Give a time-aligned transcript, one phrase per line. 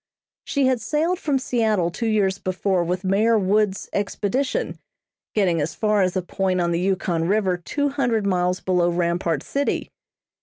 [0.45, 4.79] She had sailed from Seattle two years before with Mayor Woods' expedition,
[5.35, 9.43] getting as far as a point on the Yukon River two hundred miles below Rampart
[9.43, 9.91] City.